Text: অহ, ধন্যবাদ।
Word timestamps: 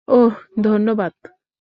অহ, 0.07 0.33
ধন্যবাদ। 0.63 1.13